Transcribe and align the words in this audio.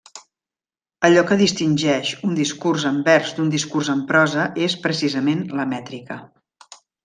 Allò 1.09 1.23
que 1.31 1.37
distingeix 1.41 2.13
un 2.29 2.33
discurs 2.39 2.87
en 2.93 2.97
vers 3.09 3.35
d'un 3.41 3.53
discurs 3.57 3.93
en 3.95 4.03
prosa 4.13 4.49
és 4.71 4.81
precisament 4.89 5.49
la 5.61 5.71
mètrica. 5.77 6.23